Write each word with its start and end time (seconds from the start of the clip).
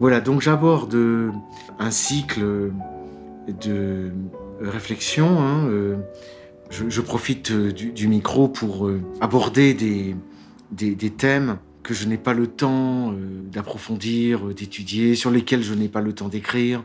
Voilà, 0.00 0.20
donc 0.20 0.40
j'aborde 0.40 0.96
un 1.78 1.90
cycle 1.90 2.70
de 3.60 4.12
réflexion. 4.60 5.40
Hein, 5.40 5.68
je, 6.70 7.00
profite 7.00 7.52
du, 7.52 8.08
micro 8.08 8.48
pour 8.48 8.90
aborder 9.20 9.74
des, 9.74 11.10
thèmes 11.10 11.58
que 11.82 11.94
je 11.94 12.06
n'ai 12.06 12.18
pas 12.18 12.34
le 12.34 12.46
temps 12.46 13.12
d'approfondir, 13.50 14.54
d'étudier, 14.54 15.16
sur 15.16 15.30
lesquels 15.30 15.62
je 15.62 15.74
n'ai 15.74 15.88
pas 15.88 16.00
le 16.00 16.12
temps 16.12 16.28
d'écrire 16.28 16.84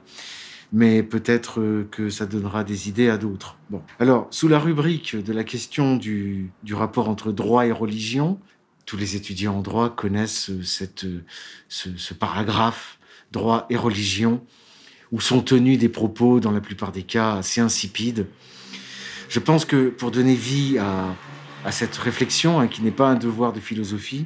mais 0.73 1.03
peut-être 1.03 1.61
euh, 1.61 1.87
que 1.89 2.09
ça 2.09 2.25
donnera 2.25 2.63
des 2.63 2.89
idées 2.89 3.07
à 3.07 3.17
d'autres. 3.17 3.57
Bon. 3.69 3.81
Alors, 3.99 4.27
sous 4.31 4.47
la 4.47 4.59
rubrique 4.59 5.15
de 5.15 5.31
la 5.31 5.43
question 5.43 5.95
du, 5.95 6.51
rapport 6.71 7.07
entre 7.07 7.31
droit 7.31 7.67
et 7.67 7.71
religion, 7.71 8.39
tous 8.87 8.97
les 8.97 9.15
étudiants 9.15 9.55
en 9.55 9.61
droit 9.61 9.95
connaissent 9.95 10.49
euh, 10.49 10.87
euh, 11.05 11.21
ce, 11.69 12.13
paragraphe 12.15 12.97
droit 13.33 13.65
et 13.69 13.75
religion, 13.75 14.41
où 15.11 15.19
sont 15.19 15.41
tenus 15.41 15.77
des 15.77 15.89
propos, 15.89 16.39
dans 16.39 16.51
la 16.51 16.61
plupart 16.61 16.93
des 16.93 17.03
cas, 17.03 17.33
assez 17.35 17.59
insipides. 17.59 18.27
Je 19.27 19.39
pense 19.39 19.65
que 19.65 19.89
pour 19.89 20.11
donner 20.11 20.35
vie 20.35 20.77
à, 20.77 21.71
cette 21.71 21.97
réflexion, 21.97 22.59
hein, 22.59 22.67
qui 22.67 22.81
n'est 22.81 22.91
pas 22.91 23.09
un 23.09 23.15
devoir 23.15 23.51
de 23.51 23.59
philosophie, 23.59 24.25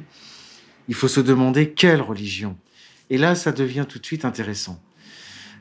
il 0.88 0.94
faut 0.94 1.08
se 1.08 1.20
demander 1.20 1.70
quelle 1.70 2.00
religion. 2.00 2.56
Et 3.10 3.18
là, 3.18 3.34
ça 3.34 3.52
devient 3.52 3.86
tout 3.88 3.98
de 3.98 4.06
suite 4.06 4.24
intéressant. 4.24 4.80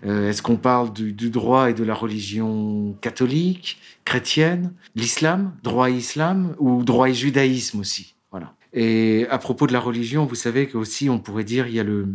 Euh, 0.05 0.29
est-ce 0.29 0.41
qu'on 0.41 0.57
parle 0.57 0.93
du, 0.93 1.29
droit 1.29 1.69
et 1.69 1.73
de 1.73 1.83
la 1.83 1.93
religion 1.93 2.95
catholique, 3.01 3.79
chrétienne, 4.05 4.73
l'islam, 4.95 5.53
droit 5.63 5.89
et 5.89 5.93
islam, 5.93 6.55
ou 6.59 6.83
droit 6.83 7.09
et 7.09 7.13
judaïsme 7.13 7.79
aussi? 7.79 8.15
Voilà. 8.31 8.53
Et 8.73 9.25
à 9.29 9.37
propos 9.37 9.65
de 9.65 9.73
la 9.73 9.79
religion, 9.79 10.25
vous 10.25 10.35
savez 10.35 10.67
qu'aussi 10.67 11.09
on 11.09 11.19
pourrait 11.19 11.45
dire 11.45 11.67
il 11.67 11.73
y 11.73 11.79
a 11.79 11.83
le, 11.83 12.09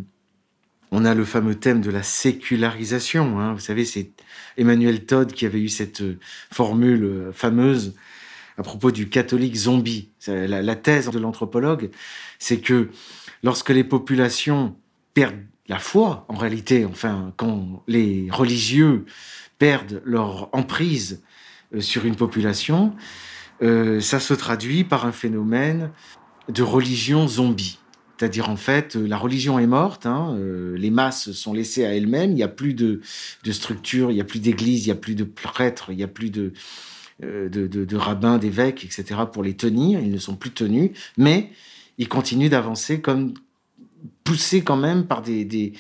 on 0.93 1.07
a 1.07 1.15
le 1.15 1.25
fameux 1.25 1.55
thème 1.55 1.81
de 1.81 1.91
la 1.91 2.03
sécularisation. 2.03 3.41
Hein. 3.41 3.55
Vous 3.55 3.61
savez, 3.61 3.87
c'est 3.87 4.11
Emmanuel 4.59 5.07
Todd 5.07 5.33
qui 5.33 5.47
avait 5.47 5.61
eu 5.61 5.71
cette 5.71 6.03
euh, 6.03 6.19
formule 6.53 7.05
euh, 7.05 7.33
fameuse 7.33 7.97
à 8.59 8.63
propos 8.63 8.91
du 8.91 9.09
catholique 9.09 9.57
zombie. 9.57 10.11
la 10.29 10.77
thèse 10.77 11.09
de 11.09 11.19
l'anthropologue, 11.19 11.91
c'est 12.39 12.61
que 12.61 12.91
lorsque 13.43 13.71
les 13.71 13.83
populations 13.83 14.77
perdent 15.15 15.41
la 15.69 15.79
foi, 15.79 16.27
en 16.29 16.37
réalité, 16.37 16.85
enfin, 16.85 17.33
quand 17.39 17.83
les 17.89 18.29
religieux 18.31 19.07
perdent 19.59 20.03
leur 20.05 20.51
emprise 20.53 21.23
euh, 21.75 21.81
sur 21.81 22.05
une 22.05 22.17
population, 22.17 22.95
ça 24.01 24.19
se 24.19 24.35
traduit 24.35 24.83
par 24.83 25.07
un 25.07 25.13
phénomène 25.13 25.93
de 26.49 26.65
religion 26.65 27.29
zombie. 27.29 27.79
C'est-à-dire, 28.23 28.51
en 28.51 28.57
fait, 28.57 28.95
la 28.95 29.17
religion 29.17 29.59
est 29.59 29.67
morte, 29.67 30.07
hein, 30.07 30.37
euh, 30.39 30.77
les 30.79 30.93
masses 30.93 31.33
sont 31.33 31.53
laissées 31.53 31.85
à 31.85 31.93
elles-mêmes, 31.93 32.31
il 32.31 32.37
n'y 32.37 32.45
a 32.45 32.49
plus 32.49 32.73
de, 32.73 33.01
structure, 33.51 34.13
il 34.13 34.15
n'y 34.15 34.21
a 34.21 34.25
plus 34.25 34.39
d'église, 34.39 34.85
il 34.85 34.91
n'y 34.91 34.93
a 34.93 35.01
plus 35.01 35.17
de 35.17 35.25
prêtres, 35.25 35.87
il 35.91 35.97
n'y 35.97 36.05
a 36.05 36.09
plus 36.09 36.31
de, 36.31 36.53
de, 37.21 37.67
de 37.67 37.97
rabbins, 37.97 38.39
d'évêques, 38.39 38.85
etc., 38.85 39.23
pour 39.33 39.43
les 39.43 39.55
tenir, 39.55 39.99
ils 39.99 40.13
ne 40.13 40.19
sont 40.19 40.37
plus 40.37 40.53
tenus, 40.53 40.93
mais 41.17 41.51
ils 41.99 42.07
continuent 42.07 42.49
d'avancer 42.49 43.01
comme, 43.01 43.35
poussé 44.23 44.63
quand 44.63 44.77
même 44.77 45.05
par 45.05 45.21
des, 45.21 45.73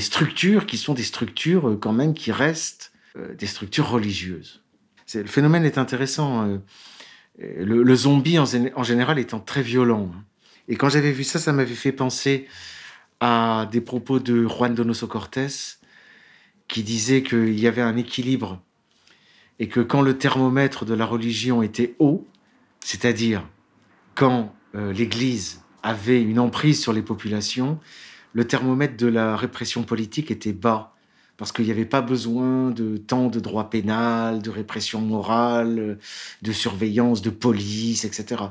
structures 0.00 0.64
qui 0.64 0.78
sont 0.78 0.94
des 0.94 1.02
structures 1.02 1.68
euh, 1.68 1.76
quand 1.76 1.92
même 1.92 2.14
qui 2.14 2.32
restent 2.32 2.92
euh, 3.16 3.34
des 3.34 3.46
structures 3.46 3.90
religieuses. 3.90 4.62
Le 5.14 5.26
phénomène 5.26 5.66
est 5.66 5.76
intéressant. 5.76 6.48
Euh, 6.48 6.58
le, 7.38 7.94
zombie 7.94 8.38
en, 8.38 8.46
en, 8.74 8.82
général 8.82 9.18
étant 9.18 9.40
très 9.40 9.62
violent. 9.62 10.10
Et 10.68 10.76
quand 10.76 10.88
j'avais 10.88 11.12
vu 11.12 11.24
ça, 11.24 11.38
ça 11.38 11.52
m'avait 11.52 11.74
fait 11.74 11.92
penser 11.92 12.46
à 13.20 13.68
des 13.72 13.80
propos 13.80 14.20
de 14.20 14.46
Juan 14.46 14.74
Donoso 14.74 15.06
Cortés 15.06 15.48
qui 16.68 16.82
disait 16.82 17.22
qu'il 17.22 17.58
y 17.58 17.66
avait 17.66 17.82
un 17.82 17.96
équilibre 17.96 18.60
et 19.58 19.68
que 19.68 19.80
quand 19.80 20.02
le 20.02 20.18
thermomètre 20.18 20.84
de 20.84 20.94
la 20.94 21.06
religion 21.06 21.62
était 21.62 21.94
haut, 21.98 22.26
c'est-à-dire 22.80 23.48
quand 24.14 24.54
l'Église 24.74 25.62
avait 25.82 26.22
une 26.22 26.38
emprise 26.38 26.80
sur 26.80 26.92
les 26.92 27.02
populations, 27.02 27.80
le 28.34 28.46
thermomètre 28.46 28.96
de 28.96 29.06
la 29.06 29.36
répression 29.36 29.82
politique 29.82 30.30
était 30.30 30.52
bas, 30.52 30.94
parce 31.36 31.52
qu'il 31.52 31.64
n'y 31.64 31.70
avait 31.70 31.86
pas 31.86 32.02
besoin 32.02 32.70
de 32.70 32.96
tant 32.96 33.28
de 33.28 33.40
droit 33.40 33.70
pénal, 33.70 34.42
de 34.42 34.50
répression 34.50 35.00
morale, 35.00 35.98
de 36.42 36.52
surveillance, 36.52 37.22
de 37.22 37.30
police, 37.30 38.04
etc. 38.04 38.42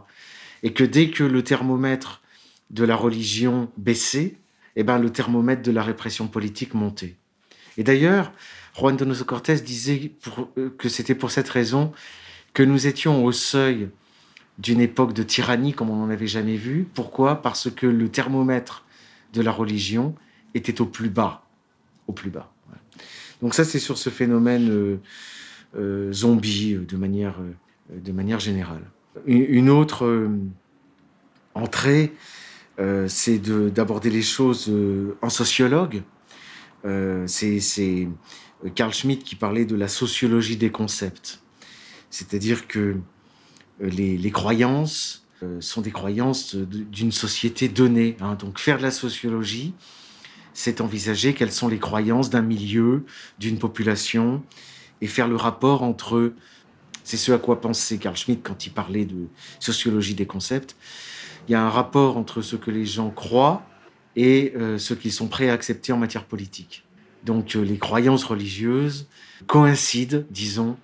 Et 0.64 0.74
que 0.74 0.84
dès 0.84 1.10
que 1.10 1.24
le 1.24 1.44
thermomètre 1.44 2.22
de 2.70 2.84
la 2.84 2.96
religion 2.96 3.72
baissait, 3.78 4.36
eh 4.76 4.84
ben, 4.84 5.00
le 5.00 5.10
thermomètre 5.10 5.62
de 5.62 5.72
la 5.72 5.84
répression 5.84 6.28
politique 6.28 6.74
montait. 6.74 7.16
Et 7.78 7.84
d'ailleurs, 7.84 8.32
Juan 8.78 8.96
Donoso 8.96 9.26
Cortés 9.26 9.56
disait 9.56 10.12
euh, 10.58 10.70
que 10.78 10.90
c'était 10.90 11.16
pour 11.16 11.32
cette 11.32 11.50
raison 11.50 11.92
que 12.54 12.64
nous 12.64 12.88
étions 12.88 13.24
au 13.24 13.32
seuil 13.32 13.90
d'une 14.58 14.80
époque 14.82 15.14
de 15.14 15.24
tyrannie 15.24 15.74
comme 15.74 15.90
on 15.90 15.96
n'en 15.96 16.10
avait 16.10 16.28
jamais 16.28 16.58
vu. 16.58 16.88
Pourquoi? 16.94 17.42
Parce 17.42 17.70
que 17.70 17.86
le 17.88 18.10
thermomètre 18.10 18.86
de 19.34 19.42
la 19.42 19.52
religion 19.52 20.16
était 20.54 20.82
au 20.82 20.86
plus 20.86 21.10
bas. 21.10 21.44
Au 22.08 22.14
plus 22.14 22.30
bas. 22.30 22.52
Donc 23.42 23.54
ça, 23.54 23.64
c'est 23.64 23.80
sur 23.80 23.98
ce 23.98 24.10
phénomène 24.10 24.70
euh, 24.70 25.00
euh, 25.76 26.12
zombie 26.12 26.76
de 26.76 26.98
manière 26.98 28.40
générale. 28.40 28.84
Une, 29.26 29.70
autre 29.70 30.30
entrée, 31.54 32.14
c'est 33.08 33.40
d'aborder 33.40 34.10
les 34.10 34.22
choses 34.22 34.72
en 35.22 35.30
sociologue. 35.30 36.04
c'est 37.26 38.08
Carl 38.76 38.94
Schmitt 38.94 39.24
qui 39.24 39.36
parlait 39.36 39.66
de 39.66 39.76
la 39.76 39.88
sociologie 39.88 40.58
des 40.58 40.72
concepts. 40.72 41.42
C'est-à-dire 42.10 42.68
que 42.68 42.98
euh, 43.82 43.90
les, 43.90 44.32
croyances 44.32 45.26
euh, 45.44 45.62
sont 45.62 45.82
des 45.82 45.92
croyances 45.92 46.56
d'une 46.56 47.12
société 47.12 47.68
donnée. 47.68 48.18
Hein. 48.22 48.36
Donc 48.36 48.60
faire 48.60 48.78
de 48.78 48.84
la 48.84 48.92
sociologie, 48.92 49.74
c'est 50.54 50.82
envisager 50.82 51.34
quelles 51.34 51.52
sont 51.52 51.68
les 51.68 51.80
croyances 51.80 52.30
d'un 52.30 52.42
milieu, 52.42 53.06
d'une 53.40 53.60
population, 53.60 54.44
et 55.02 55.08
faire 55.08 55.28
le 55.28 55.36
rapport 55.36 55.84
entre... 55.84 56.34
C'est 57.08 57.18
ce 57.18 57.32
à 57.32 57.38
quoi 57.38 57.62
pensait 57.62 57.98
Carl 57.98 58.18
Schmitt 58.18 58.42
quand 58.44 58.66
il 58.66 58.72
parlait 58.72 59.06
de 59.06 59.28
sociologie 59.60 60.14
des 60.14 60.26
concepts. 60.26 60.76
Il 61.48 61.54
y 61.54 61.56
a 61.56 61.64
un 61.64 61.70
rapport 61.70 62.18
entre 62.18 62.42
ce 62.42 62.56
que 62.56 62.72
les 62.72 62.86
gens 62.86 63.10
croient 63.10 63.66
et 64.16 64.54
euh, 64.56 64.78
ce 64.78 64.94
qu'ils 64.94 65.14
sont 65.14 65.28
prêts 65.28 65.50
à 65.50 65.54
accepter 65.54 65.94
en 65.94 65.98
matière 65.98 66.26
politique. 66.26 66.84
Donc 67.24 67.54
les 67.54 67.78
croyances 67.78 68.24
religieuses 68.24 69.08
coïncident, 69.48 70.24
disons, 70.30 70.78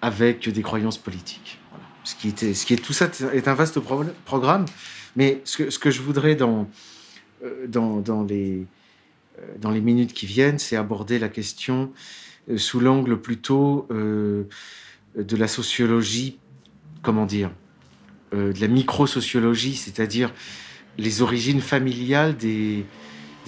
avec 0.00 0.48
des 0.48 0.62
croyances 0.62 0.98
politiques 0.98 1.58
ce 2.08 2.14
qui, 2.14 2.28
était, 2.28 2.54
ce 2.54 2.64
qui 2.64 2.72
est 2.72 2.82
tout 2.82 2.94
ça 2.94 3.10
est 3.34 3.48
un 3.48 3.54
vaste 3.54 3.80
programme. 4.24 4.64
Mais 5.14 5.42
ce 5.44 5.78
que, 5.78 5.90
je 5.90 6.00
voudrais 6.00 6.36
dans, 6.36 6.68
euh, 7.44 7.66
dans, 7.66 8.24
les, 8.26 8.64
euh, 9.38 9.42
dans 9.58 9.70
les 9.70 9.82
minutes 9.82 10.14
qui 10.14 10.24
viennent, 10.24 10.58
c'est 10.58 10.76
aborder 10.76 11.18
la 11.18 11.28
question 11.28 11.92
euh, 12.50 12.56
sous 12.56 12.80
l'angle 12.80 13.20
plutôt 13.20 13.86
de 15.18 15.36
la 15.36 15.48
sociologie, 15.48 16.38
comment 17.02 17.26
dire, 17.26 17.50
de 18.32 18.60
la 18.60 18.68
micro-sociologie, 18.68 19.74
c'est-à-dire 19.74 20.32
les 20.98 21.22
origines 21.22 21.60
familiales 21.60 22.36
des, 22.36 22.84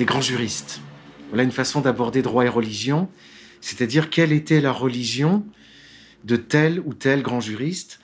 grands 0.01 0.21
juristes. 0.21 0.81
Voilà 1.29 1.43
une 1.43 1.53
façon 1.53 1.81
d'aborder 1.81 2.23
droit 2.23 2.45
et 2.45 2.49
religion, 2.49 3.09
c'est-à-dire 3.61 4.09
quelle 4.09 4.33
était 4.33 4.61
la 4.61 4.73
religion 4.73 5.45
de 6.25 6.37
tel 6.37 6.81
ou 6.84 6.95
tel 6.95 7.22
grand 7.22 7.41
juriste 7.41 8.01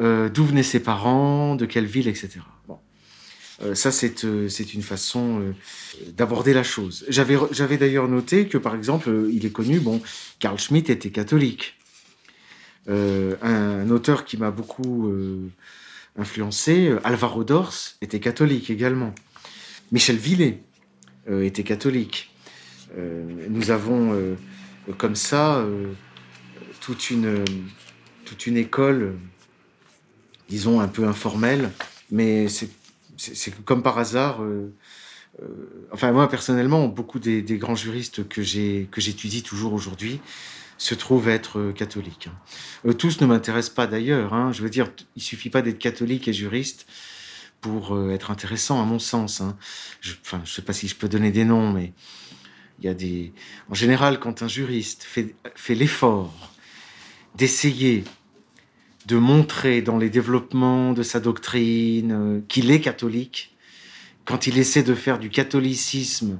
euh, 0.00 0.28
d'où 0.28 0.44
venaient 0.44 0.62
ses 0.62 0.80
parents, 0.80 1.56
de 1.56 1.64
quelle 1.66 1.86
ville, 1.86 2.08
etc. 2.08 2.40
Bon. 2.68 2.78
Euh, 3.62 3.74
ça, 3.74 3.90
c'est 3.90 4.24
euh, 4.24 4.48
une 4.48 4.82
façon 4.82 5.54
d'aborder 6.16 6.52
la 6.52 6.62
chose. 6.62 7.04
J'avais 7.08 7.76
d'ailleurs 7.76 8.08
noté 8.08 8.46
que, 8.46 8.58
par 8.58 8.74
exemple, 8.74 9.10
il 9.30 9.44
est 9.46 9.52
connu, 9.52 9.80
bon, 9.80 10.02
Carl 10.38 10.58
Schmitt 10.58 10.90
était 10.90 11.10
catholique. 11.10 11.76
Un, 12.88 13.90
auteur 13.90 14.24
qui 14.24 14.36
m'a 14.36 14.50
beaucoup 14.50 15.12
influencé, 16.16 16.94
Alvaro 17.04 17.44
Dors, 17.44 17.74
était 18.00 18.20
catholique 18.20 18.70
également. 18.70 19.14
Michel 19.92 20.16
Villet 20.16 20.62
était 21.28 21.64
catholique. 21.64 22.32
nous 22.96 23.70
avons 23.70 24.36
comme 24.98 25.16
ça 25.16 25.64
toute, 26.80 27.10
une, 27.10 27.44
toute 28.24 28.46
une 28.46 28.56
école 28.56 29.14
disons, 30.48 30.80
un 30.80 30.88
peu 30.88 31.06
informel, 31.06 31.70
mais 32.10 32.46
c'est 32.48 33.64
comme 33.64 33.82
par 33.82 33.98
hasard. 33.98 34.42
Euh, 34.42 34.72
euh, 35.42 35.46
enfin, 35.92 36.12
moi, 36.12 36.28
personnellement, 36.28 36.88
beaucoup 36.88 37.18
des, 37.18 37.42
grands 37.58 37.74
juristes 37.74 38.26
que 38.28 38.42
j'étudie 38.42 39.42
toujours 39.42 39.72
aujourd'hui 39.72 40.20
se 40.78 40.94
trouvent 40.94 41.28
être 41.28 41.72
catholiques. 41.72 42.28
Hein. 42.84 42.92
tous 42.92 43.20
ne 43.20 43.26
m'intéressent 43.26 43.74
pas 43.74 43.86
d'ailleurs. 43.86 44.34
Hein. 44.34 44.52
Je 44.52 44.62
veux 44.62 44.70
dire, 44.70 44.90
il 45.16 45.22
suffit 45.22 45.50
pas 45.50 45.62
d'être 45.62 45.78
catholique 45.78 46.28
et 46.28 46.32
juriste 46.32 46.86
pour 47.60 47.94
euh, 47.94 48.10
être 48.10 48.30
intéressant, 48.30 48.80
à 48.80 48.84
mon 48.84 48.98
sens. 48.98 49.40
Hein. 49.40 49.56
Je, 50.00 50.14
enfin, 50.22 50.42
sais 50.44 50.62
pas 50.62 50.72
si 50.72 50.88
je 50.88 50.94
peux 50.94 51.08
donner 51.08 51.30
des 51.30 51.44
noms, 51.44 51.72
mais 51.72 51.92
Il 52.78 52.84
y 52.84 52.88
a 52.88 52.94
des... 52.94 53.32
En 53.70 53.74
général, 53.74 54.20
quand 54.20 54.42
un 54.42 54.48
juriste 54.48 55.02
fait, 55.02 55.34
fait 55.54 55.74
l'effort 55.74 56.52
d'essayer 57.34 58.04
de 59.06 59.16
montrer 59.16 59.82
dans 59.82 59.98
les 59.98 60.10
développements 60.10 60.92
de 60.92 61.02
sa 61.02 61.20
doctrine 61.20 62.12
euh, 62.12 62.40
qu'il 62.48 62.70
est 62.70 62.80
catholique, 62.80 63.56
quand 64.24 64.46
il 64.46 64.58
essaie 64.58 64.82
de 64.82 64.94
faire 64.94 65.18
du 65.18 65.30
catholicisme 65.30 66.38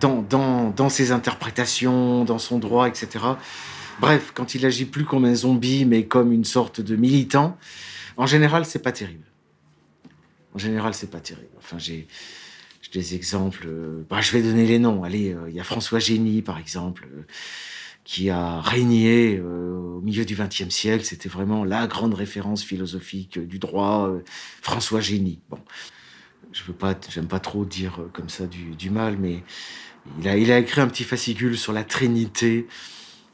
dans, 0.00 0.88
ses 0.88 1.12
interprétations, 1.12 2.24
dans 2.24 2.38
son 2.38 2.58
droit, 2.58 2.88
etc. 2.88 3.24
Bref, 4.00 4.32
quand 4.34 4.54
il 4.54 4.66
agit 4.66 4.86
plus 4.86 5.04
comme 5.04 5.24
un 5.24 5.34
zombie, 5.34 5.84
mais 5.84 6.04
comme 6.04 6.32
une 6.32 6.44
sorte 6.44 6.80
de 6.80 6.96
militant, 6.96 7.56
en 8.16 8.26
général, 8.26 8.64
c'est 8.64 8.82
pas 8.82 8.92
terrible. 8.92 9.26
En 10.54 10.58
général, 10.58 10.94
c'est 10.94 11.10
pas 11.10 11.20
terrible. 11.20 11.48
Enfin, 11.58 11.78
j'ai 11.78 12.06
des 12.94 13.14
exemples. 13.14 13.66
Euh, 13.66 14.06
bah, 14.08 14.20
je 14.20 14.32
vais 14.32 14.42
donner 14.42 14.66
les 14.66 14.78
noms. 14.78 15.04
Allez, 15.04 15.32
euh, 15.32 15.48
il 15.48 15.54
y 15.54 15.60
a 15.60 15.64
François 15.64 15.98
Génie, 15.98 16.42
par 16.42 16.58
exemple, 16.58 17.08
euh, 17.12 17.22
qui 18.04 18.30
a 18.30 18.60
régné 18.60 19.40
au 19.40 20.00
milieu 20.02 20.26
du 20.26 20.36
XXe 20.36 20.68
siècle. 20.68 21.04
C'était 21.04 21.28
vraiment 21.28 21.64
la 21.64 21.86
grande 21.86 22.12
référence 22.12 22.62
philosophique 22.62 23.38
du 23.38 23.58
droit. 23.58 24.12
François 24.60 25.00
Génie. 25.00 25.40
Bon, 25.48 25.58
je 26.54 26.62
veux 26.62 26.72
pas, 26.72 26.94
j'aime 27.10 27.26
pas 27.26 27.40
trop 27.40 27.64
dire 27.64 27.98
comme 28.12 28.28
ça 28.28 28.46
du, 28.46 28.90
mal, 28.90 29.18
mais 29.18 29.42
il 30.20 30.52
a, 30.52 30.58
écrit 30.58 30.80
un 30.80 30.86
petit 30.86 31.04
fascicule 31.04 31.58
sur 31.58 31.72
la 31.72 31.82
Trinité. 31.82 32.66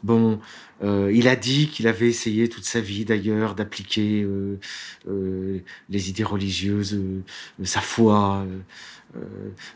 Bon, 0.02 0.40
euh, 0.82 1.12
il 1.14 1.28
a 1.28 1.36
dit 1.36 1.68
qu'il 1.68 1.86
avait 1.86 2.08
essayé 2.08 2.48
toute 2.48 2.64
sa 2.64 2.80
vie 2.80 3.04
d'ailleurs 3.04 3.54
d'appliquer 3.54 4.22
euh, 4.22 4.58
euh, 5.08 5.58
les 5.90 6.08
idées 6.08 6.24
religieuses, 6.24 6.98
sa 7.62 7.82
foi, 7.82 8.46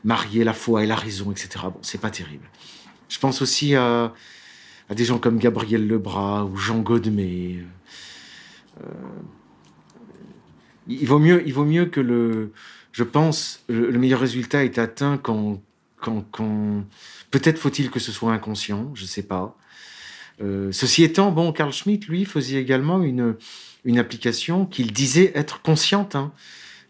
marier 0.04 0.44
la 0.44 0.54
foi 0.54 0.82
et 0.82 0.86
la 0.86 0.96
raison, 0.96 1.30
etc. 1.30 1.48
Bon, 1.64 1.78
c'est 1.82 2.00
pas 2.00 2.10
terrible. 2.10 2.48
Je 3.10 3.18
pense 3.18 3.42
aussi 3.42 3.74
à, 3.74 4.14
des 4.88 5.04
gens 5.04 5.18
comme 5.18 5.38
Gabriel 5.38 5.86
Lebras 5.86 6.44
ou 6.44 6.56
Jean 6.56 6.78
Godemé. 6.78 7.62
il 10.88 11.06
vaut 11.06 11.18
mieux, 11.18 11.42
il 11.46 11.52
vaut 11.52 11.66
mieux 11.66 11.84
que 11.86 12.00
le, 12.00 12.52
je 12.94 13.02
pense, 13.02 13.64
le, 13.68 13.90
meilleur 13.98 14.20
résultat 14.20 14.64
est 14.64 14.78
atteint 14.78 15.18
quand, 15.18 15.60
quand, 15.96 16.24
quand 16.30 16.84
peut-être 17.32 17.58
faut-il 17.58 17.90
que 17.90 17.98
ce 17.98 18.12
soit 18.12 18.32
inconscient, 18.32 18.92
je 18.94 19.04
sais 19.04 19.24
pas. 19.24 19.58
Euh, 20.40 20.70
ceci 20.70 21.02
étant, 21.02 21.32
bon, 21.32 21.52
Carl 21.52 21.72
Schmitt, 21.72 22.06
lui, 22.06 22.24
faisait 22.24 22.54
également 22.54 23.02
une, 23.02 23.34
une 23.84 23.98
application 23.98 24.64
qu'il 24.64 24.92
disait 24.92 25.32
être 25.34 25.60
consciente 25.60 26.14
hein, 26.14 26.32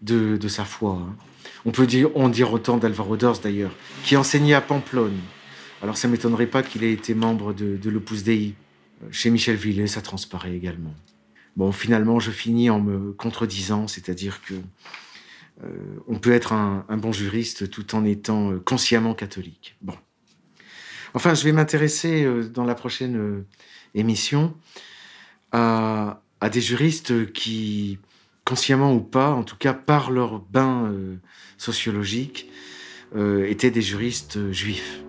de, 0.02 0.36
de, 0.36 0.48
sa 0.48 0.66
foi. 0.66 1.00
Hein. 1.00 1.16
On 1.64 1.70
peut 1.70 1.86
dire, 1.86 2.10
on 2.14 2.28
dire 2.28 2.52
autant 2.52 2.76
d'Alvaro 2.76 3.16
Dors 3.16 3.38
d'ailleurs, 3.38 3.74
qui 4.04 4.18
enseignait 4.18 4.52
à 4.52 4.60
Pamplonne. 4.60 5.18
Alors 5.82 5.96
ça 5.96 6.06
m'étonnerait 6.06 6.48
pas 6.48 6.62
qu'il 6.62 6.84
ait 6.84 6.92
été 6.92 7.14
membre 7.14 7.54
de, 7.54 7.78
de 7.78 7.90
l'Opus 7.90 8.24
Dei. 8.24 8.54
Euh, 9.02 9.06
chez 9.10 9.30
Michel 9.30 9.56
Villet, 9.56 9.86
ça 9.86 10.02
transparaît 10.02 10.54
également. 10.54 10.94
Bon, 11.56 11.72
finalement, 11.72 12.20
je 12.20 12.30
finis 12.30 12.68
en 12.68 12.80
me 12.80 13.12
contredisant, 13.12 13.88
c'est-à-dire 13.88 14.42
que 14.42 14.52
on 16.08 16.18
peut 16.18 16.32
être 16.32 16.52
un, 16.52 16.84
bon 16.96 17.12
juriste 17.12 17.70
tout 17.70 17.94
en 17.94 18.04
étant 18.04 18.58
consciemment 18.64 19.14
catholique. 19.14 19.76
Bon. 19.82 19.94
Enfin, 21.14 21.34
je 21.34 21.44
vais 21.44 21.52
m'intéresser 21.52 22.24
euh, 22.24 22.42
dans 22.42 22.64
la 22.64 22.74
prochaine 22.74 23.16
euh, 23.16 23.46
émission 23.94 24.54
à, 25.52 26.20
des 26.52 26.60
juristes 26.60 27.32
qui, 27.32 27.98
consciemment 28.44 28.92
ou 28.92 29.00
pas, 29.00 29.30
en 29.30 29.44
tout 29.44 29.56
cas 29.56 29.72
par 29.72 30.10
leur 30.10 30.40
bain 30.40 30.86
euh, 30.86 31.16
sociologique, 31.56 32.50
étaient 33.46 33.70
des 33.70 33.80
juristes 33.80 34.50
juifs. 34.50 35.03